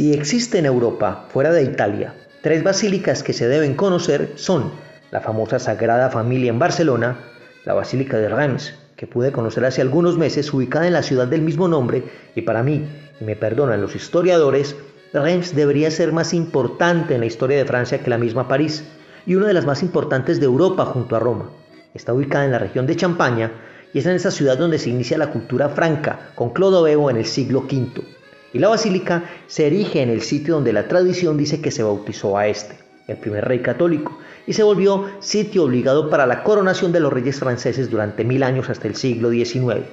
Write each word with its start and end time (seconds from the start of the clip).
Si 0.00 0.14
existe 0.14 0.56
en 0.56 0.64
Europa, 0.64 1.26
fuera 1.28 1.52
de 1.52 1.62
Italia, 1.62 2.14
tres 2.40 2.64
basílicas 2.64 3.22
que 3.22 3.34
se 3.34 3.48
deben 3.48 3.74
conocer 3.74 4.32
son 4.36 4.72
la 5.10 5.20
famosa 5.20 5.58
Sagrada 5.58 6.08
Familia 6.08 6.48
en 6.48 6.58
Barcelona, 6.58 7.18
la 7.66 7.74
Basílica 7.74 8.16
de 8.16 8.30
Reims, 8.30 8.72
que 8.96 9.06
pude 9.06 9.30
conocer 9.30 9.62
hace 9.66 9.82
algunos 9.82 10.16
meses, 10.16 10.54
ubicada 10.54 10.86
en 10.86 10.94
la 10.94 11.02
ciudad 11.02 11.28
del 11.28 11.42
mismo 11.42 11.68
nombre, 11.68 12.04
y 12.34 12.40
para 12.40 12.62
mí, 12.62 12.88
y 13.20 13.24
me 13.24 13.36
perdonan 13.36 13.82
los 13.82 13.94
historiadores, 13.94 14.74
Reims 15.12 15.54
debería 15.54 15.90
ser 15.90 16.14
más 16.14 16.32
importante 16.32 17.14
en 17.14 17.20
la 17.20 17.26
historia 17.26 17.58
de 17.58 17.66
Francia 17.66 17.98
que 17.98 18.08
la 18.08 18.16
misma 18.16 18.48
París, 18.48 18.84
y 19.26 19.34
una 19.34 19.48
de 19.48 19.52
las 19.52 19.66
más 19.66 19.82
importantes 19.82 20.40
de 20.40 20.46
Europa 20.46 20.86
junto 20.86 21.14
a 21.14 21.18
Roma. 21.18 21.50
Está 21.92 22.14
ubicada 22.14 22.46
en 22.46 22.52
la 22.52 22.58
región 22.58 22.86
de 22.86 22.96
Champaña 22.96 23.52
y 23.92 23.98
es 23.98 24.06
en 24.06 24.16
esa 24.16 24.30
ciudad 24.30 24.56
donde 24.56 24.78
se 24.78 24.88
inicia 24.88 25.18
la 25.18 25.30
cultura 25.30 25.68
franca 25.68 26.30
con 26.36 26.54
Clodoveo 26.54 27.10
en 27.10 27.18
el 27.18 27.26
siglo 27.26 27.66
V. 27.70 28.19
Y 28.52 28.58
la 28.58 28.68
basílica 28.68 29.24
se 29.46 29.66
erige 29.66 30.02
en 30.02 30.10
el 30.10 30.22
sitio 30.22 30.54
donde 30.54 30.72
la 30.72 30.88
tradición 30.88 31.36
dice 31.36 31.60
que 31.60 31.70
se 31.70 31.82
bautizó 31.82 32.36
a 32.36 32.48
este, 32.48 32.76
el 33.06 33.16
primer 33.16 33.44
rey 33.44 33.60
católico, 33.60 34.18
y 34.46 34.52
se 34.52 34.62
volvió 34.62 35.06
sitio 35.20 35.64
obligado 35.64 36.10
para 36.10 36.26
la 36.26 36.42
coronación 36.42 36.92
de 36.92 37.00
los 37.00 37.12
reyes 37.12 37.38
franceses 37.38 37.90
durante 37.90 38.24
mil 38.24 38.42
años 38.42 38.68
hasta 38.68 38.88
el 38.88 38.96
siglo 38.96 39.30
XIX. 39.30 39.86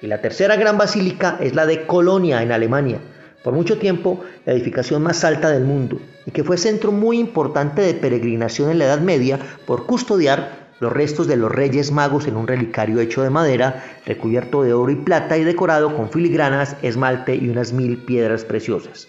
Y 0.00 0.06
la 0.06 0.20
tercera 0.20 0.56
gran 0.56 0.78
basílica 0.78 1.38
es 1.40 1.54
la 1.54 1.66
de 1.66 1.86
Colonia 1.86 2.42
en 2.42 2.52
Alemania, 2.52 2.98
por 3.44 3.54
mucho 3.54 3.78
tiempo 3.78 4.20
la 4.46 4.52
edificación 4.52 5.02
más 5.02 5.24
alta 5.24 5.50
del 5.50 5.64
mundo, 5.64 6.00
y 6.26 6.30
que 6.30 6.44
fue 6.44 6.56
centro 6.56 6.92
muy 6.92 7.18
importante 7.18 7.82
de 7.82 7.94
peregrinación 7.94 8.70
en 8.70 8.78
la 8.78 8.86
Edad 8.86 9.00
Media 9.00 9.38
por 9.66 9.86
custodiar 9.86 10.61
los 10.82 10.92
restos 10.92 11.28
de 11.28 11.36
los 11.36 11.52
Reyes 11.52 11.92
Magos 11.92 12.26
en 12.26 12.36
un 12.36 12.48
relicario 12.48 12.98
hecho 12.98 13.22
de 13.22 13.30
madera, 13.30 13.84
recubierto 14.04 14.64
de 14.64 14.74
oro 14.74 14.90
y 14.90 14.96
plata 14.96 15.38
y 15.38 15.44
decorado 15.44 15.94
con 15.96 16.10
filigranas, 16.10 16.74
esmalte 16.82 17.36
y 17.36 17.48
unas 17.48 17.72
mil 17.72 17.98
piedras 17.98 18.44
preciosas. 18.44 19.06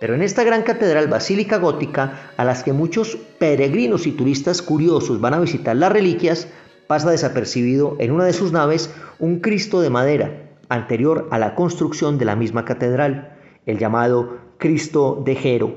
Pero 0.00 0.14
en 0.14 0.22
esta 0.22 0.42
gran 0.42 0.62
catedral 0.62 1.08
basílica 1.08 1.58
gótica, 1.58 2.32
a 2.38 2.46
las 2.46 2.62
que 2.62 2.72
muchos 2.72 3.18
peregrinos 3.38 4.06
y 4.06 4.12
turistas 4.12 4.62
curiosos 4.62 5.20
van 5.20 5.34
a 5.34 5.40
visitar 5.40 5.76
las 5.76 5.92
reliquias, 5.92 6.48
pasa 6.86 7.10
desapercibido 7.10 7.96
en 7.98 8.10
una 8.10 8.24
de 8.24 8.32
sus 8.32 8.52
naves 8.52 8.90
un 9.18 9.40
Cristo 9.40 9.82
de 9.82 9.90
madera, 9.90 10.48
anterior 10.70 11.28
a 11.30 11.38
la 11.38 11.54
construcción 11.54 12.16
de 12.16 12.24
la 12.24 12.36
misma 12.36 12.64
catedral, 12.64 13.36
el 13.66 13.76
llamado 13.76 14.38
Cristo 14.56 15.22
de 15.22 15.34
Jero. 15.34 15.74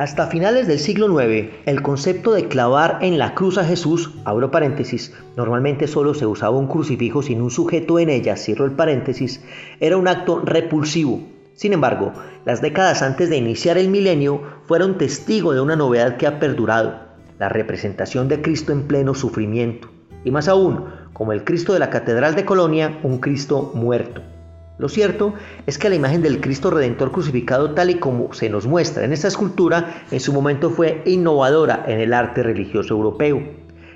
Hasta 0.00 0.28
finales 0.28 0.66
del 0.66 0.78
siglo 0.78 1.20
IX, 1.20 1.50
el 1.66 1.82
concepto 1.82 2.32
de 2.32 2.48
clavar 2.48 3.00
en 3.02 3.18
la 3.18 3.34
cruz 3.34 3.58
a 3.58 3.66
Jesús, 3.66 4.14
abro 4.24 4.50
paréntesis, 4.50 5.12
normalmente 5.36 5.86
solo 5.86 6.14
se 6.14 6.24
usaba 6.24 6.56
un 6.56 6.68
crucifijo 6.68 7.20
sin 7.20 7.42
un 7.42 7.50
sujeto 7.50 7.98
en 7.98 8.08
ella, 8.08 8.38
cierro 8.38 8.64
el 8.64 8.70
paréntesis, 8.70 9.44
era 9.78 9.98
un 9.98 10.08
acto 10.08 10.40
repulsivo. 10.42 11.20
Sin 11.52 11.74
embargo, 11.74 12.14
las 12.46 12.62
décadas 12.62 13.02
antes 13.02 13.28
de 13.28 13.36
iniciar 13.36 13.76
el 13.76 13.90
milenio 13.90 14.40
fueron 14.64 14.96
testigo 14.96 15.52
de 15.52 15.60
una 15.60 15.76
novedad 15.76 16.16
que 16.16 16.26
ha 16.26 16.40
perdurado, 16.40 16.94
la 17.38 17.50
representación 17.50 18.26
de 18.28 18.40
Cristo 18.40 18.72
en 18.72 18.84
pleno 18.84 19.12
sufrimiento, 19.12 19.90
y 20.24 20.30
más 20.30 20.48
aún, 20.48 20.86
como 21.12 21.32
el 21.32 21.44
Cristo 21.44 21.74
de 21.74 21.78
la 21.78 21.90
Catedral 21.90 22.36
de 22.36 22.46
Colonia, 22.46 23.00
un 23.02 23.18
Cristo 23.18 23.70
muerto. 23.74 24.22
Lo 24.80 24.88
cierto 24.88 25.34
es 25.66 25.76
que 25.76 25.90
la 25.90 25.94
imagen 25.94 26.22
del 26.22 26.40
Cristo 26.40 26.70
Redentor 26.70 27.12
crucificado 27.12 27.72
tal 27.72 27.90
y 27.90 27.96
como 27.96 28.32
se 28.32 28.48
nos 28.48 28.66
muestra 28.66 29.04
en 29.04 29.12
esta 29.12 29.28
escultura 29.28 30.04
en 30.10 30.20
su 30.20 30.32
momento 30.32 30.70
fue 30.70 31.02
innovadora 31.04 31.84
en 31.86 32.00
el 32.00 32.14
arte 32.14 32.42
religioso 32.42 32.94
europeo. 32.94 33.42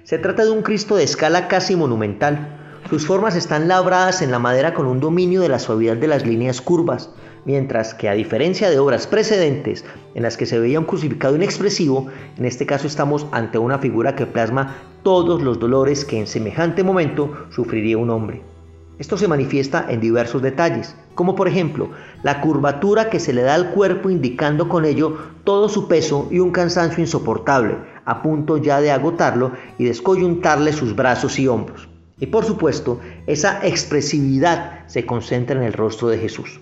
Se 0.02 0.18
trata 0.18 0.44
de 0.44 0.50
un 0.50 0.60
Cristo 0.60 0.96
de 0.96 1.04
escala 1.04 1.48
casi 1.48 1.74
monumental. 1.74 2.82
Sus 2.90 3.06
formas 3.06 3.34
están 3.34 3.66
labradas 3.66 4.20
en 4.20 4.30
la 4.30 4.38
madera 4.38 4.74
con 4.74 4.84
un 4.86 5.00
dominio 5.00 5.40
de 5.40 5.48
la 5.48 5.58
suavidad 5.58 5.96
de 5.96 6.06
las 6.06 6.26
líneas 6.26 6.60
curvas, 6.60 7.08
mientras 7.46 7.94
que 7.94 8.10
a 8.10 8.12
diferencia 8.12 8.68
de 8.68 8.78
obras 8.78 9.06
precedentes 9.06 9.86
en 10.14 10.22
las 10.22 10.36
que 10.36 10.44
se 10.44 10.58
veía 10.58 10.80
un 10.80 10.84
crucificado 10.84 11.34
inexpresivo, 11.34 12.08
en 12.36 12.44
este 12.44 12.66
caso 12.66 12.86
estamos 12.86 13.26
ante 13.32 13.56
una 13.56 13.78
figura 13.78 14.16
que 14.16 14.26
plasma 14.26 14.76
todos 15.02 15.40
los 15.40 15.58
dolores 15.58 16.04
que 16.04 16.20
en 16.20 16.26
semejante 16.26 16.84
momento 16.84 17.46
sufriría 17.48 17.96
un 17.96 18.10
hombre. 18.10 18.53
Esto 18.98 19.16
se 19.18 19.26
manifiesta 19.26 19.86
en 19.88 20.00
diversos 20.00 20.40
detalles, 20.40 20.94
como 21.16 21.34
por 21.34 21.48
ejemplo 21.48 21.90
la 22.22 22.40
curvatura 22.40 23.10
que 23.10 23.18
se 23.18 23.32
le 23.32 23.42
da 23.42 23.54
al 23.54 23.70
cuerpo 23.70 24.08
indicando 24.08 24.68
con 24.68 24.84
ello 24.84 25.18
todo 25.42 25.68
su 25.68 25.88
peso 25.88 26.28
y 26.30 26.38
un 26.38 26.52
cansancio 26.52 27.00
insoportable, 27.02 27.76
a 28.04 28.22
punto 28.22 28.56
ya 28.56 28.80
de 28.80 28.92
agotarlo 28.92 29.50
y 29.78 29.84
descoyuntarle 29.84 30.72
sus 30.72 30.94
brazos 30.94 31.40
y 31.40 31.48
hombros. 31.48 31.88
Y 32.20 32.26
por 32.26 32.44
supuesto, 32.44 33.00
esa 33.26 33.66
expresividad 33.66 34.86
se 34.86 35.04
concentra 35.04 35.56
en 35.56 35.64
el 35.64 35.72
rostro 35.72 36.08
de 36.08 36.18
Jesús. 36.18 36.60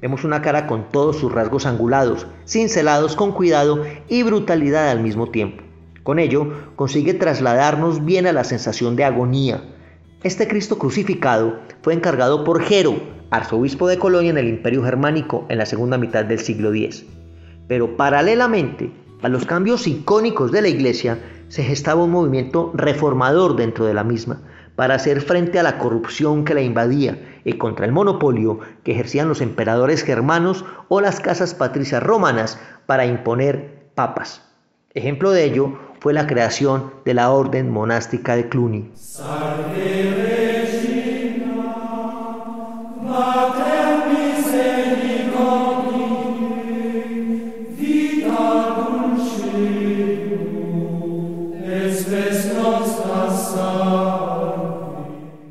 Vemos 0.00 0.22
una 0.22 0.40
cara 0.40 0.68
con 0.68 0.88
todos 0.88 1.16
sus 1.16 1.32
rasgos 1.32 1.66
angulados, 1.66 2.28
cincelados 2.46 3.16
con 3.16 3.32
cuidado 3.32 3.84
y 4.08 4.22
brutalidad 4.22 4.90
al 4.90 5.00
mismo 5.00 5.30
tiempo. 5.30 5.64
Con 6.04 6.18
ello, 6.18 6.52
consigue 6.76 7.14
trasladarnos 7.14 8.04
bien 8.04 8.26
a 8.26 8.32
la 8.32 8.44
sensación 8.44 8.96
de 8.96 9.04
agonía, 9.04 9.62
este 10.22 10.46
Cristo 10.46 10.78
crucificado 10.78 11.58
fue 11.82 11.94
encargado 11.94 12.44
por 12.44 12.62
Jero, 12.62 12.94
arzobispo 13.30 13.88
de 13.88 13.98
Colonia 13.98 14.30
en 14.30 14.38
el 14.38 14.48
Imperio 14.48 14.84
Germánico 14.84 15.46
en 15.48 15.58
la 15.58 15.66
segunda 15.66 15.98
mitad 15.98 16.24
del 16.24 16.38
siglo 16.38 16.72
X. 16.72 17.04
Pero 17.66 17.96
paralelamente 17.96 18.92
a 19.22 19.28
los 19.28 19.46
cambios 19.46 19.86
icónicos 19.86 20.50
de 20.50 20.62
la 20.62 20.68
Iglesia, 20.68 21.18
se 21.48 21.62
gestaba 21.62 22.04
un 22.04 22.10
movimiento 22.10 22.72
reformador 22.74 23.56
dentro 23.56 23.84
de 23.84 23.94
la 23.94 24.04
misma, 24.04 24.42
para 24.74 24.94
hacer 24.94 25.20
frente 25.20 25.58
a 25.58 25.62
la 25.62 25.78
corrupción 25.78 26.44
que 26.44 26.54
la 26.54 26.62
invadía 26.62 27.40
y 27.44 27.54
contra 27.54 27.86
el 27.86 27.92
monopolio 27.92 28.60
que 28.82 28.92
ejercían 28.92 29.28
los 29.28 29.40
emperadores 29.40 30.02
germanos 30.02 30.64
o 30.88 31.00
las 31.00 31.20
casas 31.20 31.54
patricias 31.54 32.02
romanas 32.02 32.58
para 32.86 33.06
imponer 33.06 33.90
papas. 33.94 34.42
Ejemplo 34.94 35.30
de 35.30 35.44
ello 35.44 35.78
fue 36.02 36.12
la 36.12 36.26
creación 36.26 36.92
de 37.04 37.14
la 37.14 37.30
orden 37.30 37.70
monástica 37.70 38.34
de 38.34 38.48
Cluny. 38.48 38.90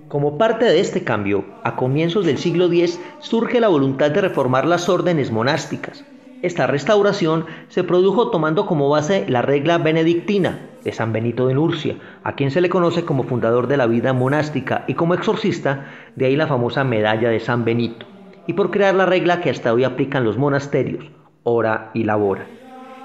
Como 0.10 0.38
parte 0.38 0.66
de 0.66 0.82
este 0.82 1.06
cambio, 1.06 1.46
a 1.64 1.78
comienzos 1.78 2.26
del 2.26 2.38
siglo 2.38 2.66
X 2.66 3.00
surge 3.22 3.62
la 3.62 3.70
voluntad 3.70 4.12
de 4.12 4.20
reformar 4.20 4.66
las 4.66 4.90
órdenes 4.90 5.32
monásticas, 5.32 6.04
esta 6.42 6.66
restauración 6.66 7.46
se 7.68 7.84
produjo 7.84 8.32
tomando 8.32 8.66
como 8.66 8.90
base 8.90 9.26
la 9.28 9.44
regla 9.44 9.78
benedictina 9.78 10.70
de 10.84 10.92
San 10.92 11.14
Benito 11.14 11.48
de 11.48 11.54
Nurcia, 11.54 11.98
a 12.24 12.34
quien 12.34 12.50
se 12.50 12.62
le 12.62 12.70
conoce 12.70 13.06
como 13.06 13.24
fundador 13.24 13.68
de 13.68 13.78
la 13.78 13.86
vida 13.86 14.14
monástica 14.14 14.84
y 14.88 14.96
como 14.96 15.14
exorcista, 15.14 15.88
de 16.16 16.26
ahí 16.26 16.36
la 16.36 16.48
famosa 16.48 16.84
medalla 16.84 17.30
de 17.30 17.40
San 17.40 17.64
Benito, 17.64 18.08
y 18.48 18.54
por 18.54 18.72
crear 18.72 18.96
la 18.96 19.06
regla 19.06 19.42
que 19.42 19.52
hasta 19.52 19.72
hoy 19.72 19.84
aplican 19.84 20.24
los 20.24 20.40
monasterios, 20.40 21.06
ora 21.44 21.92
y 21.94 22.06
labora. 22.06 22.48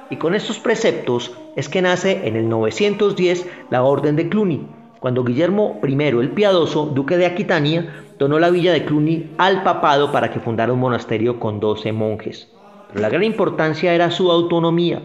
Y 0.08 0.16
con 0.16 0.34
estos 0.34 0.58
preceptos 0.58 1.36
es 1.56 1.68
que 1.68 1.82
nace 1.82 2.26
en 2.26 2.36
el 2.36 2.48
910 2.48 3.47
la 3.68 3.82
Orden 3.82 4.16
de 4.16 4.30
Cluny, 4.30 4.66
cuando 4.98 5.24
Guillermo 5.24 5.78
I 5.86 5.92
el 5.92 6.30
Piadoso, 6.30 6.86
duque 6.86 7.18
de 7.18 7.27
Aquitania, 7.27 8.03
donó 8.18 8.39
la 8.39 8.48
villa 8.48 8.72
de 8.72 8.86
Cluny 8.86 9.30
al 9.36 9.62
papado 9.62 10.10
para 10.10 10.30
que 10.30 10.41
fundara 10.41 10.72
un 10.72 10.80
monasterio 10.80 11.39
con 11.39 11.60
12 11.60 11.92
monjes 11.92 12.55
la 12.94 13.09
gran 13.09 13.24
importancia 13.24 13.92
era 13.94 14.10
su 14.10 14.30
autonomía. 14.30 15.03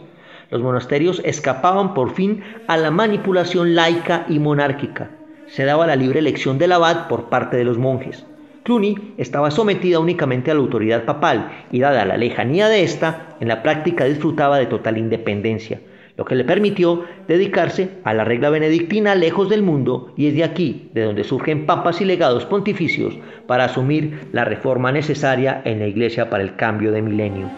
Los 0.50 0.62
monasterios 0.62 1.22
escapaban 1.26 1.94
por 1.94 2.14
fin 2.14 2.44
a 2.68 2.78
la 2.78 2.92
manipulación 2.92 3.76
laica 3.76 4.26
y 4.30 4.40
monárquica. 4.40 5.12
Se 5.48 5.66
daba 5.66 5.88
la 5.88 5.96
libre 5.96 6.20
elección 6.20 6.58
del 6.58 6.74
abad 6.74 7.08
por 7.08 7.30
parte 7.30 7.58
de 7.58 7.64
los 7.64 7.78
monjes. 7.78 8.26
Cluny 8.64 9.14
estaba 9.18 9.50
sometida 9.50 10.00
únicamente 10.00 10.52
a 10.52 10.54
la 10.54 10.60
autoridad 10.60 11.06
papal 11.06 11.52
y 11.72 11.80
dada 11.80 12.06
la 12.06 12.18
lejanía 12.18 12.70
de 12.70 12.84
esta, 12.84 13.36
en 13.40 13.48
la 13.48 13.64
práctica 13.64 14.06
disfrutaba 14.06 14.60
de 14.60 14.68
total 14.68 14.98
independencia, 14.98 15.82
lo 16.22 16.26
que 16.26 16.36
le 16.36 16.44
permitió 16.44 17.04
dedicarse 17.28 17.98
a 18.04 18.14
la 18.14 18.24
regla 18.24 18.52
benedictina 18.52 19.16
lejos 19.16 19.50
del 19.50 19.64
mundo 19.64 20.14
y 20.16 20.28
es 20.28 20.36
de 20.36 20.44
aquí 20.44 20.92
de 20.94 21.02
donde 21.02 21.24
surgen 21.24 21.66
papas 21.66 22.00
y 22.00 22.06
legados 22.06 22.46
pontificios 22.46 23.18
para 23.48 23.66
asumir 23.66 24.28
la 24.32 24.46
reforma 24.46 24.92
necesaria 24.92 25.64
en 25.66 25.80
la 25.80 25.88
iglesia 25.88 26.30
para 26.30 26.44
el 26.44 26.56
cambio 26.56 26.92
de 26.92 27.02
milenio. 27.02 27.50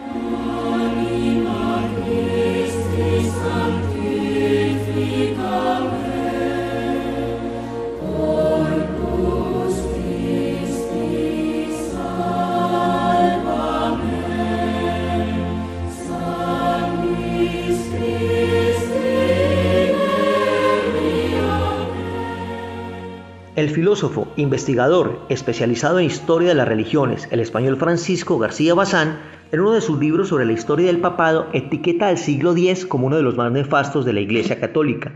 El 23.56 23.70
filósofo, 23.70 24.26
investigador, 24.34 25.20
especializado 25.28 26.00
en 26.00 26.06
historia 26.06 26.48
de 26.48 26.56
las 26.56 26.66
religiones, 26.66 27.28
el 27.30 27.38
español 27.38 27.76
Francisco 27.76 28.36
García 28.36 28.74
Bazán, 28.74 29.20
en 29.52 29.60
uno 29.60 29.74
de 29.74 29.80
sus 29.80 30.00
libros 30.00 30.26
sobre 30.30 30.44
la 30.44 30.54
historia 30.54 30.88
del 30.88 30.98
papado, 30.98 31.46
etiqueta 31.52 32.08
al 32.08 32.18
siglo 32.18 32.50
X 32.50 32.84
como 32.84 33.06
uno 33.06 33.16
de 33.16 33.22
los 33.22 33.36
más 33.36 33.52
nefastos 33.52 34.04
de 34.04 34.12
la 34.12 34.18
Iglesia 34.18 34.58
Católica, 34.58 35.12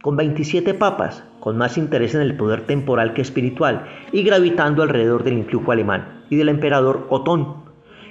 con 0.00 0.16
27 0.16 0.74
papas, 0.74 1.24
con 1.40 1.58
más 1.58 1.76
interés 1.76 2.14
en 2.14 2.20
el 2.20 2.36
poder 2.36 2.66
temporal 2.66 3.14
que 3.14 3.22
espiritual, 3.22 3.84
y 4.12 4.22
gravitando 4.22 4.84
alrededor 4.84 5.24
del 5.24 5.38
influjo 5.38 5.72
alemán 5.72 6.22
y 6.30 6.36
del 6.36 6.50
emperador 6.50 7.08
Otón. 7.10 7.64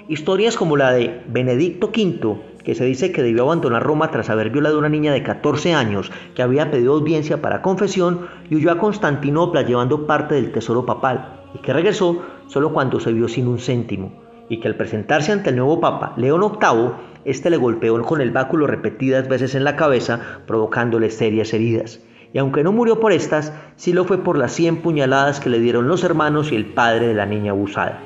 Historias 0.09 0.57
como 0.57 0.75
la 0.75 0.91
de 0.91 1.23
Benedicto 1.29 1.93
V, 1.95 2.41
que 2.63 2.75
se 2.75 2.85
dice 2.85 3.11
que 3.11 3.23
debió 3.23 3.43
abandonar 3.43 3.83
Roma 3.83 4.11
tras 4.11 4.29
haber 4.29 4.49
violado 4.49 4.75
a 4.75 4.79
una 4.79 4.89
niña 4.89 5.13
de 5.13 5.23
14 5.23 5.73
años 5.73 6.11
que 6.35 6.41
había 6.41 6.71
pedido 6.71 6.93
audiencia 6.93 7.41
para 7.41 7.61
confesión 7.61 8.27
y 8.49 8.55
huyó 8.55 8.71
a 8.71 8.77
Constantinopla 8.77 9.63
llevando 9.63 10.05
parte 10.05 10.35
del 10.35 10.51
tesoro 10.51 10.85
papal, 10.85 11.41
y 11.53 11.59
que 11.59 11.73
regresó 11.73 12.21
solo 12.47 12.73
cuando 12.73 12.99
se 12.99 13.13
vio 13.13 13.27
sin 13.27 13.47
un 13.47 13.59
céntimo, 13.59 14.21
y 14.49 14.59
que 14.59 14.67
al 14.67 14.75
presentarse 14.75 15.31
ante 15.31 15.49
el 15.49 15.57
nuevo 15.57 15.79
papa, 15.79 16.13
León 16.17 16.41
VIII, 16.41 16.91
este 17.25 17.49
le 17.49 17.57
golpeó 17.57 18.01
con 18.03 18.21
el 18.21 18.31
báculo 18.31 18.67
repetidas 18.67 19.27
veces 19.27 19.55
en 19.55 19.63
la 19.63 19.75
cabeza, 19.75 20.41
provocándole 20.47 21.09
serias 21.09 21.53
heridas. 21.53 22.01
Y 22.33 22.37
aunque 22.37 22.63
no 22.63 22.71
murió 22.71 22.99
por 22.99 23.11
estas, 23.11 23.53
sí 23.75 23.93
lo 23.93 24.05
fue 24.05 24.17
por 24.17 24.37
las 24.37 24.53
100 24.53 24.77
puñaladas 24.77 25.39
que 25.39 25.49
le 25.49 25.59
dieron 25.59 25.87
los 25.87 26.03
hermanos 26.03 26.51
y 26.51 26.55
el 26.55 26.65
padre 26.65 27.07
de 27.07 27.13
la 27.13 27.25
niña 27.25 27.51
abusada. 27.51 27.99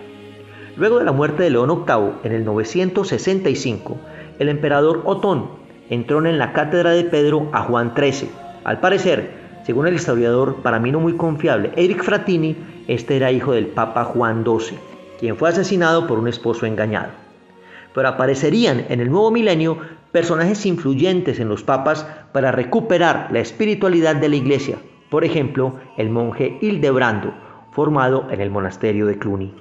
Luego 0.78 1.00
de 1.00 1.06
la 1.06 1.12
muerte 1.12 1.44
de 1.44 1.52
León 1.52 1.86
VIII 1.86 2.12
en 2.24 2.32
el 2.34 2.44
965, 2.44 3.98
el 4.40 4.50
emperador 4.50 5.02
Otón 5.06 5.50
entró 5.90 6.26
en 6.26 6.38
la 6.38 6.54
cátedra 6.54 6.92
de 6.92 7.04
Pedro 7.04 7.50
a 7.54 7.62
Juan 7.62 7.94
XIII. 7.96 8.30
Al 8.64 8.80
parecer, 8.80 9.46
según 9.66 9.88
el 9.88 9.96
historiador, 9.96 10.58
para 10.58 10.80
mí 10.80 10.92
no 10.92 11.00
muy 11.00 11.14
confiable, 11.14 11.72
Eric 11.76 12.04
Fratini, 12.04 12.56
este 12.88 13.18
era 13.18 13.32
hijo 13.32 13.54
del 13.54 13.68
Papa 13.68 14.04
Juan 14.04 14.44
XII, 14.44 14.78
quien 15.20 15.38
fue 15.38 15.50
asesinado 15.50 16.08
por 16.08 16.20
un 16.20 16.28
esposo 16.28 16.66
engañado. 16.66 17.10
Pero 17.94 18.10
aparecerían 18.10 18.86
en 18.90 19.00
el 19.00 19.10
nuevo 19.10 19.32
milenio 19.32 19.78
personajes 20.12 20.66
influyentes 20.66 21.40
en 21.40 21.50
los 21.50 21.64
papas 21.64 22.06
para 22.32 22.52
recuperar 22.52 23.30
la 23.32 23.40
espiritualidad 23.40 24.16
de 24.16 24.30
la 24.30 24.36
iglesia, 24.36 24.78
por 25.10 25.24
ejemplo, 25.24 25.76
el 25.98 26.10
monje 26.10 26.58
Hildebrando, 26.62 27.34
formado 27.72 28.28
en 28.32 28.42
el 28.42 28.50
monasterio 28.50 29.06
de 29.06 29.18
Cluny. 29.18 29.54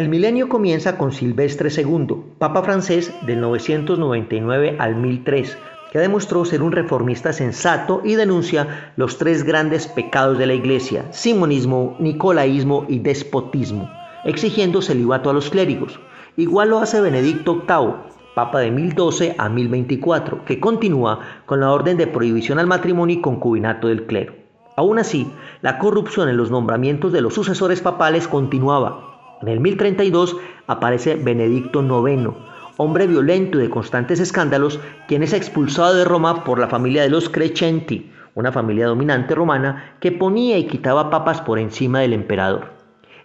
El 0.00 0.08
milenio 0.08 0.48
comienza 0.48 0.96
con 0.96 1.12
Silvestre 1.12 1.68
II, 1.68 2.06
Papa 2.38 2.62
francés 2.62 3.12
del 3.26 3.42
999 3.42 4.76
al 4.78 4.96
1003, 4.96 5.58
que 5.92 5.98
demostró 5.98 6.46
ser 6.46 6.62
un 6.62 6.72
reformista 6.72 7.34
sensato 7.34 8.00
y 8.02 8.14
denuncia 8.14 8.94
los 8.96 9.18
tres 9.18 9.44
grandes 9.44 9.88
pecados 9.88 10.38
de 10.38 10.46
la 10.46 10.54
Iglesia, 10.54 11.12
simonismo, 11.12 11.96
nicolaísmo 11.98 12.86
y 12.88 13.00
despotismo, 13.00 13.90
exigiendo 14.24 14.80
celibato 14.80 15.28
a 15.28 15.34
los 15.34 15.50
clérigos. 15.50 16.00
Igual 16.38 16.70
lo 16.70 16.78
hace 16.78 17.02
Benedicto 17.02 17.56
VIII, 17.68 18.14
Papa 18.34 18.60
de 18.60 18.70
1012 18.70 19.34
a 19.36 19.50
1024, 19.50 20.46
que 20.46 20.60
continúa 20.60 21.20
con 21.44 21.60
la 21.60 21.72
orden 21.72 21.98
de 21.98 22.06
prohibición 22.06 22.58
al 22.58 22.66
matrimonio 22.66 23.18
y 23.18 23.20
concubinato 23.20 23.88
del 23.88 24.06
clero. 24.06 24.32
Aún 24.78 24.98
así, 24.98 25.30
la 25.60 25.78
corrupción 25.78 26.30
en 26.30 26.38
los 26.38 26.50
nombramientos 26.50 27.12
de 27.12 27.20
los 27.20 27.34
sucesores 27.34 27.82
papales 27.82 28.28
continuaba 28.28 29.09
en 29.42 29.48
el 29.48 29.60
1032 29.60 30.36
aparece 30.66 31.16
Benedicto 31.16 31.82
IX, 31.82 32.30
hombre 32.76 33.06
violento 33.06 33.58
y 33.58 33.62
de 33.62 33.70
constantes 33.70 34.20
escándalos, 34.20 34.80
quien 35.08 35.22
es 35.22 35.32
expulsado 35.32 35.94
de 35.94 36.04
Roma 36.04 36.44
por 36.44 36.58
la 36.58 36.68
familia 36.68 37.02
de 37.02 37.10
los 37.10 37.28
Crescenti, 37.28 38.10
una 38.34 38.52
familia 38.52 38.86
dominante 38.86 39.34
romana 39.34 39.96
que 40.00 40.12
ponía 40.12 40.58
y 40.58 40.66
quitaba 40.66 41.10
papas 41.10 41.40
por 41.40 41.58
encima 41.58 42.00
del 42.00 42.12
emperador. 42.12 42.72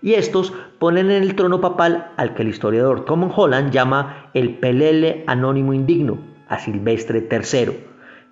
Y 0.02 0.14
estos 0.14 0.54
ponen 0.80 1.10
en 1.10 1.24
el 1.24 1.36
trono 1.36 1.62
papal 1.62 2.12
al 2.18 2.34
que 2.34 2.44
el 2.44 2.50
historiador 2.50 3.06
Tom 3.06 3.32
Holland 3.36 3.72
llama 3.72 4.30
el 4.34 4.58
Pelele 4.58 5.24
anónimo 5.28 5.74
indigno, 5.74 6.20
a 6.48 6.60
Silvestre 6.60 7.28
III, 7.30 7.78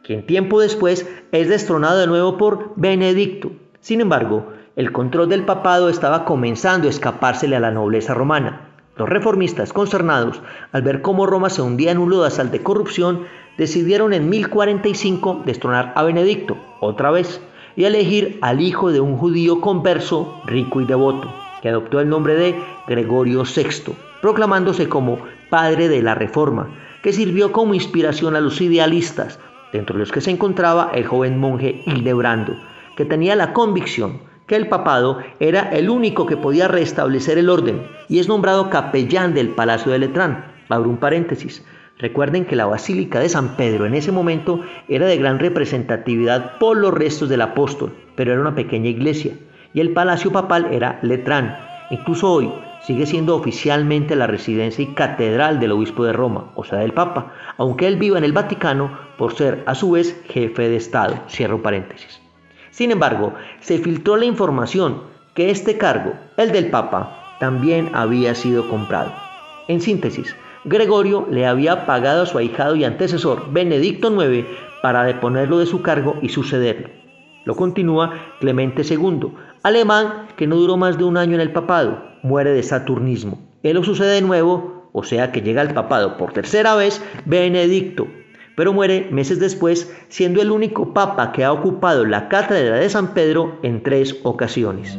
quien 0.03 0.25
tiempo 0.25 0.59
después 0.61 1.09
es 1.31 1.49
destronado 1.49 1.97
de 1.97 2.07
nuevo 2.07 2.37
por 2.37 2.73
Benedicto. 2.75 3.51
Sin 3.79 4.01
embargo, 4.01 4.53
el 4.75 4.91
control 4.91 5.29
del 5.29 5.45
papado 5.45 5.87
estaba 5.87 6.25
comenzando 6.25 6.87
a 6.87 6.89
escapársele 6.89 7.55
a 7.55 7.59
la 7.59 7.69
nobleza 7.69 8.15
romana. 8.15 8.69
Los 8.97 9.07
reformistas, 9.07 9.71
concernados 9.71 10.41
al 10.71 10.81
ver 10.81 11.01
cómo 11.01 11.27
Roma 11.27 11.51
se 11.51 11.61
hundía 11.61 11.91
en 11.91 11.99
un 11.99 12.09
lodazal 12.09 12.49
de 12.49 12.63
corrupción, 12.63 13.25
decidieron 13.57 14.13
en 14.13 14.29
1045 14.29 15.43
destronar 15.45 15.93
a 15.95 16.01
Benedicto, 16.01 16.57
otra 16.79 17.11
vez, 17.11 17.39
y 17.75 17.85
elegir 17.85 18.39
al 18.41 18.61
hijo 18.61 18.91
de 18.91 18.99
un 18.99 19.17
judío 19.17 19.61
converso, 19.61 20.41
rico 20.45 20.81
y 20.81 20.85
devoto, 20.85 21.31
que 21.61 21.69
adoptó 21.69 21.99
el 21.99 22.09
nombre 22.09 22.35
de 22.35 22.55
Gregorio 22.87 23.43
VI, 23.43 23.93
proclamándose 24.21 24.89
como 24.89 25.19
padre 25.51 25.87
de 25.87 26.01
la 26.01 26.15
Reforma, 26.15 26.69
que 27.03 27.13
sirvió 27.13 27.51
como 27.51 27.75
inspiración 27.75 28.35
a 28.35 28.41
los 28.41 28.59
idealistas, 28.59 29.39
dentro 29.71 29.95
de 29.95 29.99
los 29.99 30.11
que 30.11 30.21
se 30.21 30.31
encontraba 30.31 30.91
el 30.93 31.05
joven 31.05 31.39
monje 31.39 31.83
Hildebrando, 31.85 32.55
que 32.95 33.05
tenía 33.05 33.35
la 33.35 33.53
convicción 33.53 34.32
que 34.47 34.55
el 34.55 34.67
papado 34.67 35.19
era 35.39 35.69
el 35.69 35.89
único 35.89 36.25
que 36.25 36.37
podía 36.37 36.67
restablecer 36.67 37.37
el 37.37 37.49
orden 37.49 37.87
y 38.09 38.19
es 38.19 38.27
nombrado 38.27 38.69
capellán 38.69 39.33
del 39.33 39.49
Palacio 39.49 39.91
de 39.91 39.99
Letrán. 39.99 40.45
Abro 40.69 40.89
un 40.89 40.97
paréntesis. 40.97 41.65
Recuerden 41.99 42.45
que 42.45 42.55
la 42.55 42.65
Basílica 42.65 43.19
de 43.19 43.29
San 43.29 43.55
Pedro 43.55 43.85
en 43.85 43.93
ese 43.93 44.11
momento 44.11 44.61
era 44.87 45.05
de 45.05 45.17
gran 45.17 45.39
representatividad 45.39 46.57
por 46.57 46.77
los 46.77 46.93
restos 46.93 47.29
del 47.29 47.41
apóstol, 47.41 47.95
pero 48.15 48.31
era 48.31 48.41
una 48.41 48.55
pequeña 48.55 48.89
iglesia 48.89 49.33
y 49.73 49.79
el 49.79 49.93
Palacio 49.93 50.31
Papal 50.31 50.67
era 50.71 50.99
Letrán. 51.01 51.57
Incluso 51.89 52.31
hoy 52.31 52.51
sigue 52.81 53.05
siendo 53.05 53.35
oficialmente 53.35 54.15
la 54.15 54.27
residencia 54.27 54.83
y 54.83 54.93
catedral 54.93 55.59
del 55.59 55.71
obispo 55.71 56.03
de 56.03 56.13
Roma, 56.13 56.51
o 56.55 56.63
sea, 56.63 56.79
del 56.79 56.93
Papa, 56.93 57.33
aunque 57.57 57.87
él 57.87 57.97
viva 57.97 58.17
en 58.17 58.23
el 58.23 58.33
Vaticano 58.33 58.97
por 59.17 59.33
ser 59.33 59.63
a 59.65 59.75
su 59.75 59.91
vez 59.91 60.21
jefe 60.27 60.69
de 60.69 60.75
Estado. 60.75 61.15
Cierro 61.29 61.61
paréntesis. 61.61 62.22
Sin 62.73 62.89
embargo, 62.89 63.35
se 63.59 63.77
filtró 63.77 64.17
la 64.17 64.25
información 64.25 65.03
que 65.35 65.51
este 65.51 65.77
cargo, 65.77 66.15
el 66.37 66.51
del 66.51 66.71
Papa, 66.71 67.35
también 67.39 67.91
había 67.93 68.33
sido 68.33 68.67
comprado. 68.67 69.13
En 69.67 69.79
síntesis, 69.79 70.35
Gregorio 70.65 71.27
le 71.29 71.45
había 71.45 71.85
pagado 71.85 72.23
a 72.23 72.25
su 72.25 72.39
ahijado 72.39 72.75
y 72.75 72.83
antecesor 72.83 73.53
Benedicto 73.53 74.09
IX 74.11 74.47
para 74.81 75.03
deponerlo 75.03 75.59
de 75.59 75.67
su 75.67 75.83
cargo 75.83 76.17
y 76.23 76.29
sucederlo. 76.29 76.89
Lo 77.45 77.55
continúa 77.55 78.11
Clemente 78.39 78.81
II, 78.81 79.27
alemán 79.61 80.29
que 80.35 80.47
no 80.47 80.55
duró 80.55 80.75
más 80.75 80.97
de 80.97 81.03
un 81.03 81.17
año 81.17 81.35
en 81.35 81.41
el 81.41 81.51
papado, 81.51 82.01
muere 82.23 82.53
de 82.53 82.63
saturnismo. 82.63 83.37
Él 83.61 83.75
lo 83.75 83.83
sucede 83.83 84.13
de 84.13 84.21
nuevo, 84.21 84.89
o 84.93 85.03
sea 85.03 85.31
que 85.31 85.43
llega 85.43 85.61
al 85.61 85.75
papado 85.75 86.17
por 86.17 86.33
tercera 86.33 86.73
vez 86.73 87.03
Benedicto 87.25 88.07
pero 88.55 88.73
muere 88.73 89.07
meses 89.11 89.39
después 89.39 89.91
siendo 90.09 90.41
el 90.41 90.51
único 90.51 90.93
papa 90.93 91.31
que 91.31 91.43
ha 91.43 91.51
ocupado 91.51 92.05
la 92.05 92.29
cátedra 92.29 92.77
de 92.77 92.89
San 92.89 93.13
Pedro 93.13 93.59
en 93.63 93.83
tres 93.83 94.17
ocasiones. 94.23 94.97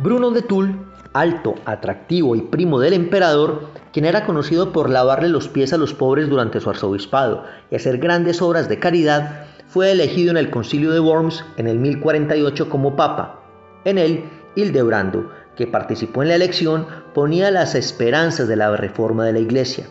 Bruno 0.00 0.30
de 0.30 0.42
Tulle, 0.42 0.76
alto, 1.12 1.56
atractivo 1.64 2.36
y 2.36 2.42
primo 2.42 2.78
del 2.78 2.92
emperador, 2.92 3.70
quien 3.92 4.04
era 4.04 4.24
conocido 4.24 4.72
por 4.72 4.90
lavarle 4.90 5.28
los 5.28 5.48
pies 5.48 5.72
a 5.72 5.76
los 5.76 5.92
pobres 5.92 6.28
durante 6.28 6.60
su 6.60 6.70
arzobispado 6.70 7.44
y 7.70 7.74
hacer 7.74 7.98
grandes 7.98 8.40
obras 8.40 8.68
de 8.68 8.78
caridad, 8.78 9.47
fue 9.68 9.92
elegido 9.92 10.30
en 10.30 10.38
el 10.38 10.50
concilio 10.50 10.90
de 10.92 11.00
Worms 11.00 11.44
en 11.58 11.68
el 11.68 11.78
1048 11.78 12.70
como 12.70 12.96
papa. 12.96 13.40
En 13.84 13.98
él, 13.98 14.24
Hildebrando, 14.56 15.30
que 15.56 15.66
participó 15.66 16.22
en 16.22 16.28
la 16.28 16.36
elección, 16.36 16.86
ponía 17.14 17.50
las 17.50 17.74
esperanzas 17.74 18.48
de 18.48 18.56
la 18.56 18.74
reforma 18.76 19.26
de 19.26 19.34
la 19.34 19.40
iglesia. 19.40 19.86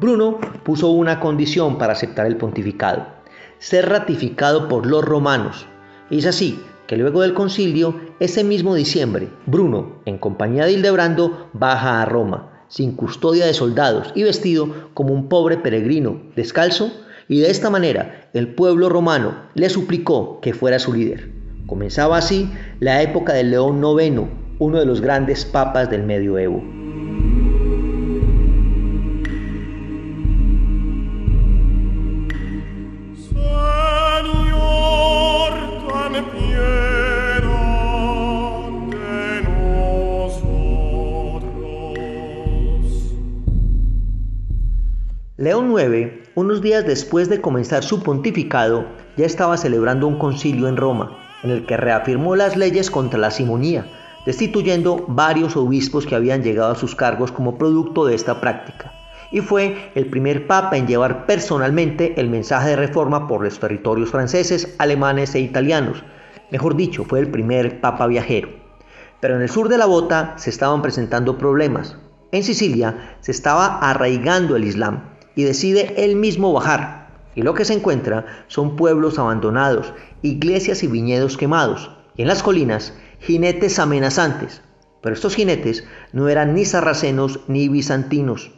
Bruno 0.00 0.40
puso 0.64 0.88
una 0.90 1.20
condición 1.20 1.78
para 1.78 1.92
aceptar 1.92 2.26
el 2.26 2.36
pontificado, 2.36 3.06
ser 3.58 3.88
ratificado 3.88 4.66
por 4.68 4.86
los 4.86 5.04
romanos. 5.04 5.66
Y 6.10 6.18
es 6.18 6.26
así 6.26 6.60
que 6.88 6.96
luego 6.96 7.22
del 7.22 7.34
concilio, 7.34 8.00
ese 8.18 8.42
mismo 8.42 8.74
diciembre, 8.74 9.28
Bruno, 9.46 10.00
en 10.06 10.18
compañía 10.18 10.64
de 10.64 10.72
Hildebrando, 10.72 11.50
baja 11.52 12.02
a 12.02 12.04
Roma, 12.04 12.64
sin 12.66 12.96
custodia 12.96 13.46
de 13.46 13.54
soldados 13.54 14.10
y 14.16 14.24
vestido 14.24 14.90
como 14.92 15.14
un 15.14 15.28
pobre 15.28 15.56
peregrino, 15.56 16.20
descalzo, 16.34 16.90
y 17.30 17.38
de 17.38 17.48
esta 17.48 17.70
manera 17.70 18.28
el 18.34 18.48
pueblo 18.48 18.88
romano 18.88 19.36
le 19.54 19.70
suplicó 19.70 20.40
que 20.40 20.52
fuera 20.52 20.80
su 20.80 20.92
líder. 20.92 21.30
Comenzaba 21.68 22.16
así 22.16 22.50
la 22.80 23.02
época 23.02 23.32
del 23.34 23.52
León 23.52 23.80
IX, 23.80 24.22
uno 24.58 24.80
de 24.80 24.84
los 24.84 25.00
grandes 25.00 25.44
papas 25.44 25.88
del 25.88 26.02
medioevo. 26.02 26.60
León 45.40 45.72
IX, 45.72 46.28
unos 46.34 46.60
días 46.60 46.84
después 46.84 47.30
de 47.30 47.40
comenzar 47.40 47.82
su 47.82 48.02
pontificado, 48.02 48.84
ya 49.16 49.24
estaba 49.24 49.56
celebrando 49.56 50.06
un 50.06 50.18
concilio 50.18 50.68
en 50.68 50.76
Roma, 50.76 51.16
en 51.42 51.48
el 51.48 51.64
que 51.64 51.78
reafirmó 51.78 52.36
las 52.36 52.58
leyes 52.58 52.90
contra 52.90 53.18
la 53.18 53.30
simonía, 53.30 53.86
destituyendo 54.26 55.02
varios 55.08 55.56
obispos 55.56 56.04
que 56.04 56.14
habían 56.14 56.42
llegado 56.42 56.72
a 56.72 56.74
sus 56.74 56.94
cargos 56.94 57.32
como 57.32 57.56
producto 57.56 58.04
de 58.04 58.16
esta 58.16 58.38
práctica, 58.38 58.92
y 59.32 59.40
fue 59.40 59.90
el 59.94 60.10
primer 60.10 60.46
papa 60.46 60.76
en 60.76 60.86
llevar 60.86 61.24
personalmente 61.24 62.20
el 62.20 62.28
mensaje 62.28 62.68
de 62.68 62.76
reforma 62.76 63.26
por 63.26 63.42
los 63.42 63.58
territorios 63.58 64.10
franceses, 64.10 64.74
alemanes 64.76 65.34
e 65.34 65.40
italianos. 65.40 66.04
Mejor 66.50 66.76
dicho, 66.76 67.04
fue 67.04 67.18
el 67.18 67.30
primer 67.30 67.80
papa 67.80 68.06
viajero. 68.06 68.50
Pero 69.20 69.36
en 69.36 69.40
el 69.40 69.48
sur 69.48 69.70
de 69.70 69.78
la 69.78 69.86
bota 69.86 70.34
se 70.36 70.50
estaban 70.50 70.82
presentando 70.82 71.38
problemas. 71.38 71.96
En 72.30 72.42
Sicilia 72.42 73.16
se 73.20 73.32
estaba 73.32 73.78
arraigando 73.78 74.54
el 74.54 74.64
Islam 74.64 75.09
y 75.34 75.44
decide 75.44 76.04
él 76.04 76.16
mismo 76.16 76.52
bajar. 76.52 77.08
Y 77.34 77.42
lo 77.42 77.54
que 77.54 77.64
se 77.64 77.74
encuentra 77.74 78.26
son 78.48 78.76
pueblos 78.76 79.18
abandonados, 79.18 79.92
iglesias 80.22 80.82
y 80.82 80.86
viñedos 80.86 81.36
quemados, 81.36 81.90
y 82.16 82.22
en 82.22 82.28
las 82.28 82.42
colinas 82.42 82.94
jinetes 83.20 83.78
amenazantes. 83.78 84.62
Pero 85.02 85.14
estos 85.14 85.34
jinetes 85.34 85.84
no 86.12 86.28
eran 86.28 86.54
ni 86.54 86.64
sarracenos 86.64 87.40
ni 87.48 87.68
bizantinos, 87.68 88.50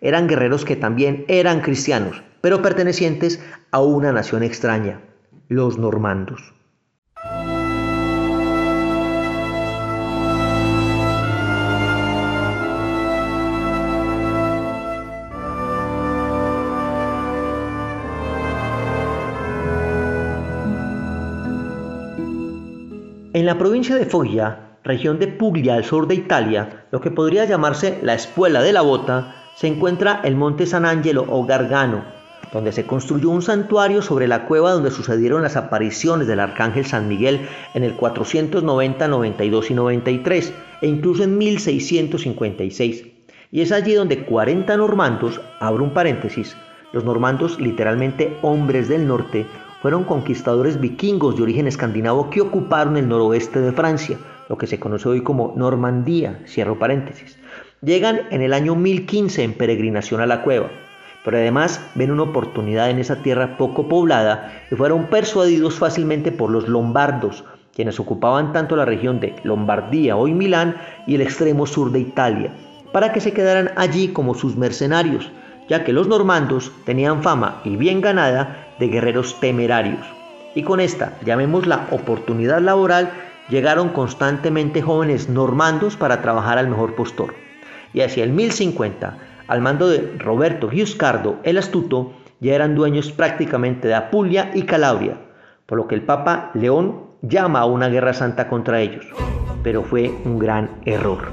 eran 0.00 0.28
guerreros 0.28 0.64
que 0.64 0.76
también 0.76 1.24
eran 1.28 1.60
cristianos, 1.60 2.22
pero 2.40 2.62
pertenecientes 2.62 3.40
a 3.70 3.80
una 3.80 4.12
nación 4.12 4.42
extraña, 4.42 5.02
los 5.48 5.78
normandos. 5.78 6.54
En 23.40 23.46
la 23.46 23.56
provincia 23.56 23.96
de 23.96 24.04
Foggia, 24.04 24.76
región 24.84 25.18
de 25.18 25.26
Puglia 25.26 25.76
al 25.76 25.84
sur 25.86 26.06
de 26.06 26.14
Italia, 26.14 26.84
lo 26.90 27.00
que 27.00 27.10
podría 27.10 27.46
llamarse 27.46 27.98
la 28.02 28.12
Espuela 28.12 28.60
de 28.60 28.74
la 28.74 28.82
Bota, 28.82 29.34
se 29.56 29.66
encuentra 29.66 30.20
el 30.24 30.36
monte 30.36 30.66
San 30.66 30.84
Angelo 30.84 31.24
o 31.26 31.46
Gargano, 31.46 32.04
donde 32.52 32.70
se 32.70 32.84
construyó 32.84 33.30
un 33.30 33.40
santuario 33.40 34.02
sobre 34.02 34.28
la 34.28 34.44
cueva 34.44 34.72
donde 34.72 34.90
sucedieron 34.90 35.40
las 35.40 35.56
apariciones 35.56 36.26
del 36.26 36.38
arcángel 36.38 36.84
San 36.84 37.08
Miguel 37.08 37.48
en 37.72 37.82
el 37.82 37.94
490, 37.94 39.08
92 39.08 39.70
y 39.70 39.74
93, 39.74 40.52
e 40.82 40.86
incluso 40.86 41.22
en 41.22 41.38
1656. 41.38 43.06
Y 43.52 43.62
es 43.62 43.72
allí 43.72 43.94
donde 43.94 44.26
40 44.26 44.76
normandos, 44.76 45.40
abro 45.60 45.82
un 45.82 45.94
paréntesis, 45.94 46.58
los 46.92 47.04
normandos 47.04 47.58
literalmente 47.58 48.36
hombres 48.42 48.90
del 48.90 49.06
norte, 49.06 49.46
fueron 49.80 50.04
conquistadores 50.04 50.80
vikingos 50.80 51.36
de 51.36 51.42
origen 51.42 51.66
escandinavo 51.66 52.28
que 52.30 52.40
ocuparon 52.40 52.96
el 52.96 53.08
noroeste 53.08 53.60
de 53.60 53.72
Francia, 53.72 54.18
lo 54.48 54.58
que 54.58 54.66
se 54.66 54.78
conoce 54.78 55.08
hoy 55.08 55.22
como 55.22 55.54
Normandía. 55.56 56.42
Llegan 57.82 58.20
en 58.30 58.42
el 58.42 58.52
año 58.52 58.74
1015 58.74 59.42
en 59.42 59.54
peregrinación 59.54 60.20
a 60.20 60.26
la 60.26 60.42
cueva, 60.42 60.68
pero 61.24 61.38
además 61.38 61.80
ven 61.94 62.10
una 62.10 62.24
oportunidad 62.24 62.90
en 62.90 62.98
esa 62.98 63.22
tierra 63.22 63.56
poco 63.56 63.88
poblada 63.88 64.52
y 64.70 64.74
fueron 64.74 65.06
persuadidos 65.06 65.78
fácilmente 65.78 66.30
por 66.30 66.50
los 66.50 66.68
lombardos, 66.68 67.44
quienes 67.74 67.98
ocupaban 67.98 68.52
tanto 68.52 68.76
la 68.76 68.84
región 68.84 69.18
de 69.20 69.34
Lombardía, 69.44 70.16
hoy 70.16 70.34
Milán, 70.34 70.76
y 71.06 71.14
el 71.14 71.22
extremo 71.22 71.66
sur 71.66 71.90
de 71.90 72.00
Italia, 72.00 72.52
para 72.92 73.12
que 73.12 73.20
se 73.20 73.32
quedaran 73.32 73.70
allí 73.76 74.08
como 74.08 74.34
sus 74.34 74.56
mercenarios, 74.56 75.30
ya 75.70 75.84
que 75.84 75.92
los 75.92 76.08
normandos 76.08 76.72
tenían 76.84 77.22
fama 77.22 77.62
y 77.64 77.76
bien 77.76 78.00
ganada 78.00 78.59
de 78.80 78.88
guerreros 78.88 79.38
temerarios. 79.38 80.04
Y 80.56 80.64
con 80.64 80.80
esta, 80.80 81.16
llamémosla 81.24 81.86
oportunidad 81.92 82.60
laboral, 82.60 83.12
llegaron 83.48 83.90
constantemente 83.90 84.82
jóvenes 84.82 85.28
normandos 85.28 85.96
para 85.96 86.22
trabajar 86.22 86.58
al 86.58 86.68
mejor 86.68 86.96
postor. 86.96 87.34
Y 87.92 88.00
hacia 88.00 88.24
el 88.24 88.32
1050, 88.32 89.18
al 89.46 89.60
mando 89.60 89.88
de 89.88 90.16
Roberto 90.18 90.68
Giuscardo 90.68 91.36
el 91.44 91.58
Astuto, 91.58 92.12
ya 92.40 92.54
eran 92.54 92.74
dueños 92.74 93.12
prácticamente 93.12 93.86
de 93.86 93.94
Apulia 93.94 94.50
y 94.54 94.62
Calabria, 94.62 95.18
por 95.66 95.78
lo 95.78 95.86
que 95.86 95.94
el 95.94 96.02
Papa 96.02 96.50
León 96.54 97.10
llama 97.22 97.60
a 97.60 97.66
una 97.66 97.88
guerra 97.88 98.14
santa 98.14 98.48
contra 98.48 98.80
ellos. 98.80 99.06
Pero 99.62 99.82
fue 99.82 100.10
un 100.24 100.38
gran 100.38 100.70
error. 100.86 101.28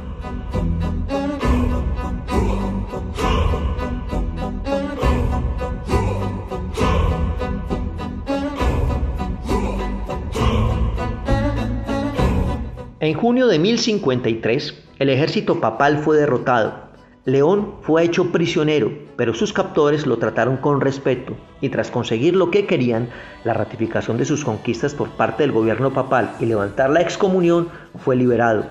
En 12.99 13.13
junio 13.13 13.45
de 13.45 13.59
1053, 13.59 14.73
el 14.97 15.09
ejército 15.09 15.61
papal 15.61 15.99
fue 15.99 16.17
derrotado. 16.17 16.87
León 17.25 17.75
fue 17.81 18.01
hecho 18.01 18.31
prisionero, 18.31 18.91
pero 19.15 19.35
sus 19.35 19.53
captores 19.53 20.07
lo 20.07 20.17
trataron 20.17 20.57
con 20.57 20.81
respeto 20.81 21.37
y 21.61 21.69
tras 21.69 21.91
conseguir 21.91 22.35
lo 22.35 22.49
que 22.49 22.65
querían, 22.65 23.09
la 23.43 23.53
ratificación 23.53 24.17
de 24.17 24.25
sus 24.25 24.43
conquistas 24.43 24.95
por 24.95 25.09
parte 25.09 25.43
del 25.43 25.51
gobierno 25.51 25.93
papal 25.93 26.31
y 26.39 26.47
levantar 26.47 26.89
la 26.89 27.01
excomunión, 27.01 27.69
fue 28.03 28.15
liberado. 28.15 28.65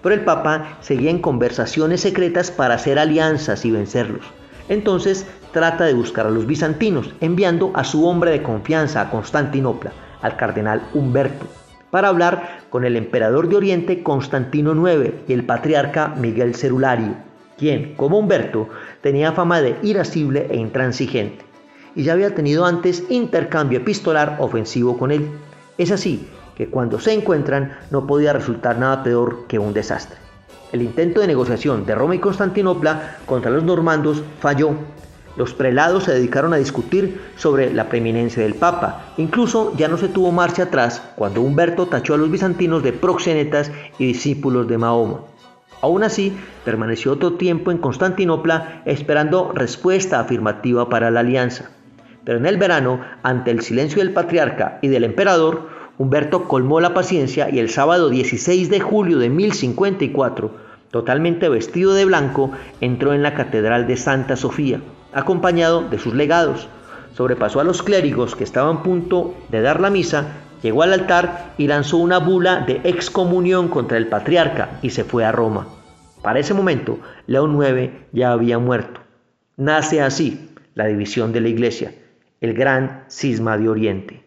Pero 0.00 0.14
el 0.14 0.20
papa 0.20 0.78
seguía 0.80 1.10
en 1.10 1.18
conversaciones 1.18 2.02
secretas 2.02 2.52
para 2.52 2.74
hacer 2.74 3.00
alianzas 3.00 3.64
y 3.64 3.72
vencerlos. 3.72 4.24
Entonces 4.68 5.26
trata 5.50 5.86
de 5.86 5.94
buscar 5.94 6.28
a 6.28 6.30
los 6.30 6.46
bizantinos, 6.46 7.12
enviando 7.20 7.72
a 7.74 7.82
su 7.82 8.06
hombre 8.06 8.30
de 8.30 8.44
confianza 8.44 9.00
a 9.00 9.10
Constantinopla, 9.10 9.92
al 10.20 10.36
cardenal 10.36 10.88
Humberto, 10.94 11.46
para 11.92 12.08
hablar 12.08 12.60
con 12.70 12.86
el 12.86 12.96
emperador 12.96 13.50
de 13.50 13.56
Oriente 13.56 14.02
Constantino 14.02 14.72
IX 14.72 15.12
y 15.28 15.34
el 15.34 15.44
patriarca 15.44 16.14
Miguel 16.16 16.54
Cerulario, 16.54 17.16
quien, 17.58 17.92
como 17.96 18.18
Humberto, 18.18 18.70
tenía 19.02 19.32
fama 19.32 19.60
de 19.60 19.76
irascible 19.82 20.46
e 20.48 20.56
intransigente, 20.56 21.44
y 21.94 22.04
ya 22.04 22.14
había 22.14 22.34
tenido 22.34 22.64
antes 22.64 23.04
intercambio 23.10 23.80
epistolar 23.80 24.38
ofensivo 24.40 24.96
con 24.96 25.12
él. 25.12 25.28
Es 25.76 25.90
así 25.90 26.26
que 26.56 26.68
cuando 26.68 26.98
se 26.98 27.12
encuentran 27.12 27.76
no 27.90 28.06
podía 28.06 28.32
resultar 28.32 28.78
nada 28.78 29.02
peor 29.02 29.46
que 29.46 29.58
un 29.58 29.74
desastre. 29.74 30.16
El 30.72 30.80
intento 30.80 31.20
de 31.20 31.26
negociación 31.26 31.84
de 31.84 31.94
Roma 31.94 32.14
y 32.14 32.20
Constantinopla 32.20 33.18
contra 33.26 33.50
los 33.50 33.64
normandos 33.64 34.22
falló 34.40 34.76
los 35.36 35.54
prelados 35.54 36.04
se 36.04 36.12
dedicaron 36.12 36.52
a 36.52 36.58
discutir 36.58 37.20
sobre 37.36 37.72
la 37.72 37.88
preeminencia 37.88 38.42
del 38.42 38.54
Papa. 38.54 39.12
Incluso 39.16 39.74
ya 39.76 39.88
no 39.88 39.96
se 39.96 40.08
tuvo 40.08 40.30
marcha 40.30 40.64
atrás 40.64 41.02
cuando 41.16 41.40
Humberto 41.40 41.86
tachó 41.86 42.14
a 42.14 42.18
los 42.18 42.30
bizantinos 42.30 42.82
de 42.82 42.92
proxenetas 42.92 43.72
y 43.98 44.06
discípulos 44.06 44.68
de 44.68 44.78
Mahoma. 44.78 45.20
Aún 45.80 46.04
así, 46.04 46.36
permaneció 46.64 47.12
otro 47.12 47.34
tiempo 47.34 47.70
en 47.70 47.78
Constantinopla 47.78 48.82
esperando 48.84 49.52
respuesta 49.52 50.20
afirmativa 50.20 50.88
para 50.88 51.10
la 51.10 51.20
alianza. 51.20 51.70
Pero 52.24 52.38
en 52.38 52.46
el 52.46 52.56
verano, 52.56 53.00
ante 53.22 53.50
el 53.50 53.62
silencio 53.62 53.98
del 53.98 54.12
patriarca 54.12 54.78
y 54.82 54.88
del 54.88 55.02
emperador, 55.02 55.68
Humberto 55.98 56.44
colmó 56.46 56.80
la 56.80 56.94
paciencia 56.94 57.50
y 57.50 57.58
el 57.58 57.68
sábado 57.68 58.10
16 58.10 58.70
de 58.70 58.80
julio 58.80 59.18
de 59.18 59.28
1054, 59.28 60.54
totalmente 60.90 61.48
vestido 61.48 61.94
de 61.94 62.04
blanco, 62.04 62.52
entró 62.80 63.12
en 63.12 63.22
la 63.22 63.34
Catedral 63.34 63.86
de 63.86 63.96
Santa 63.96 64.36
Sofía 64.36 64.80
acompañado 65.12 65.82
de 65.82 65.98
sus 65.98 66.14
legados. 66.14 66.68
Sobrepasó 67.14 67.60
a 67.60 67.64
los 67.64 67.82
clérigos 67.82 68.34
que 68.34 68.44
estaban 68.44 68.78
a 68.78 68.82
punto 68.82 69.34
de 69.50 69.60
dar 69.60 69.80
la 69.80 69.90
misa, 69.90 70.38
llegó 70.62 70.82
al 70.82 70.92
altar 70.92 71.54
y 71.58 71.66
lanzó 71.66 71.98
una 71.98 72.18
bula 72.18 72.60
de 72.60 72.80
excomunión 72.84 73.68
contra 73.68 73.98
el 73.98 74.06
patriarca 74.06 74.78
y 74.82 74.90
se 74.90 75.04
fue 75.04 75.24
a 75.24 75.32
Roma. 75.32 75.66
Para 76.22 76.38
ese 76.38 76.54
momento, 76.54 76.98
León 77.26 77.58
IX 77.60 77.92
ya 78.12 78.32
había 78.32 78.58
muerto. 78.58 79.00
Nace 79.56 80.00
así 80.00 80.50
la 80.74 80.86
división 80.86 81.32
de 81.32 81.40
la 81.40 81.48
iglesia, 81.48 81.94
el 82.40 82.54
gran 82.54 83.04
cisma 83.08 83.58
de 83.58 83.68
Oriente. 83.68 84.22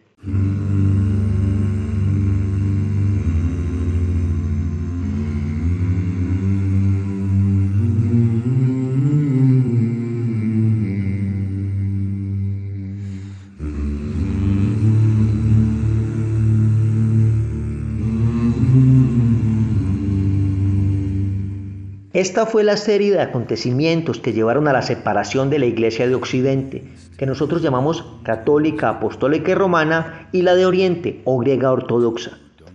Esta 22.26 22.44
fue 22.44 22.64
la 22.64 22.76
serie 22.76 23.12
de 23.12 23.20
acontecimientos 23.20 24.18
que 24.18 24.32
llevaron 24.32 24.66
a 24.66 24.72
la 24.72 24.82
separación 24.82 25.48
de 25.48 25.60
la 25.60 25.66
Iglesia 25.66 26.08
de 26.08 26.16
Occidente, 26.16 26.82
que 27.16 27.24
nosotros 27.24 27.62
llamamos 27.62 28.04
católica, 28.24 28.88
apostólica 28.88 29.52
y 29.52 29.54
romana, 29.54 30.28
y 30.32 30.42
la 30.42 30.56
de 30.56 30.66
Oriente 30.66 31.22
o 31.24 31.38
griega 31.38 31.70
ortodoxa. 31.70 32.32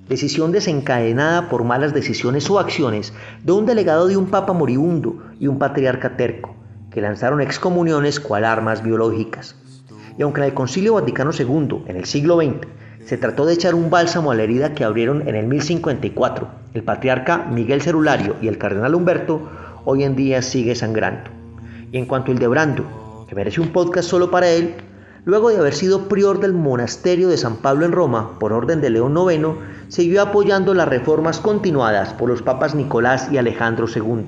Decisión 0.07 0.53
desencadenada 0.53 1.49
por 1.49 1.65
malas 1.65 1.93
decisiones 1.93 2.49
o 2.49 2.59
acciones 2.59 3.11
de 3.43 3.51
un 3.51 3.65
delegado 3.65 4.07
de 4.07 4.15
un 4.15 4.27
papa 4.27 4.53
moribundo 4.53 5.21
y 5.37 5.47
un 5.47 5.59
patriarca 5.59 6.15
terco, 6.15 6.55
que 6.89 7.01
lanzaron 7.01 7.41
excomuniones 7.41 8.21
cual 8.21 8.45
armas 8.45 8.81
biológicas. 8.81 9.57
Y 10.17 10.21
aunque 10.21 10.39
en 10.39 10.47
el 10.47 10.53
Concilio 10.53 10.93
Vaticano 10.93 11.31
II, 11.37 11.83
en 11.87 11.97
el 11.97 12.05
siglo 12.05 12.37
XX, 12.37 12.65
se 13.05 13.17
trató 13.17 13.45
de 13.45 13.53
echar 13.53 13.75
un 13.75 13.89
bálsamo 13.89 14.31
a 14.31 14.35
la 14.35 14.43
herida 14.43 14.73
que 14.73 14.83
abrieron 14.83 15.27
en 15.27 15.35
el 15.35 15.47
1054 15.47 16.61
el 16.73 16.83
patriarca 16.83 17.47
Miguel 17.51 17.81
Cerulario 17.81 18.35
y 18.41 18.47
el 18.47 18.57
cardenal 18.57 18.95
Humberto, 18.95 19.49
hoy 19.83 20.03
en 20.03 20.15
día 20.15 20.41
sigue 20.41 20.75
sangrando. 20.75 21.29
Y 21.91 21.97
en 21.97 22.05
cuanto 22.05 22.31
al 22.31 22.39
de 22.39 22.47
Brando, 22.47 23.25
que 23.27 23.35
merece 23.35 23.59
un 23.59 23.73
podcast 23.73 24.07
solo 24.07 24.31
para 24.31 24.49
él, 24.49 24.75
luego 25.25 25.49
de 25.49 25.57
haber 25.57 25.73
sido 25.73 26.07
prior 26.07 26.39
del 26.39 26.53
monasterio 26.53 27.27
de 27.27 27.37
San 27.37 27.57
Pablo 27.57 27.85
en 27.85 27.91
Roma 27.91 28.39
por 28.39 28.53
orden 28.53 28.79
de 28.79 28.89
León 28.89 29.17
IX, 29.17 29.49
siguió 29.89 30.21
apoyando 30.21 30.73
las 30.73 30.87
reformas 30.87 31.39
continuadas 31.39 32.13
por 32.13 32.29
los 32.29 32.41
papas 32.41 32.73
Nicolás 32.73 33.27
y 33.29 33.37
Alejandro 33.37 33.87
II, 33.93 34.27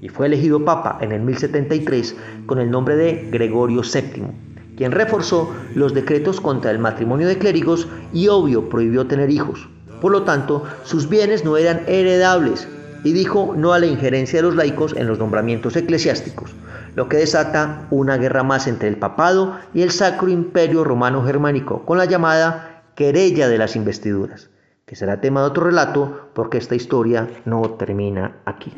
y 0.00 0.08
fue 0.08 0.26
elegido 0.26 0.64
papa 0.64 0.98
en 1.00 1.10
el 1.10 1.22
1073 1.22 2.14
con 2.46 2.60
el 2.60 2.70
nombre 2.70 2.94
de 2.94 3.28
Gregorio 3.32 3.82
VII 3.82 4.53
quien 4.76 4.92
reforzó 4.92 5.54
los 5.74 5.94
decretos 5.94 6.40
contra 6.40 6.70
el 6.70 6.78
matrimonio 6.78 7.28
de 7.28 7.38
clérigos 7.38 7.88
y 8.12 8.28
obvio 8.28 8.68
prohibió 8.68 9.06
tener 9.06 9.30
hijos. 9.30 9.68
Por 10.00 10.12
lo 10.12 10.22
tanto, 10.22 10.64
sus 10.82 11.08
bienes 11.08 11.44
no 11.44 11.56
eran 11.56 11.82
heredables 11.86 12.68
y 13.04 13.12
dijo 13.12 13.54
no 13.56 13.72
a 13.72 13.78
la 13.78 13.86
injerencia 13.86 14.38
de 14.38 14.42
los 14.42 14.56
laicos 14.56 14.94
en 14.96 15.06
los 15.06 15.18
nombramientos 15.18 15.76
eclesiásticos, 15.76 16.50
lo 16.94 17.08
que 17.08 17.18
desata 17.18 17.86
una 17.90 18.16
guerra 18.16 18.42
más 18.42 18.66
entre 18.66 18.88
el 18.88 18.96
papado 18.96 19.58
y 19.72 19.82
el 19.82 19.90
Sacro 19.90 20.28
Imperio 20.28 20.84
Romano 20.84 21.24
Germánico, 21.24 21.84
con 21.84 21.98
la 21.98 22.06
llamada 22.06 22.82
querella 22.94 23.48
de 23.48 23.58
las 23.58 23.76
investiduras, 23.76 24.50
que 24.86 24.96
será 24.96 25.20
tema 25.20 25.40
de 25.40 25.46
otro 25.46 25.64
relato 25.64 26.30
porque 26.34 26.58
esta 26.58 26.74
historia 26.74 27.28
no 27.44 27.62
termina 27.70 28.36
aquí. 28.44 28.72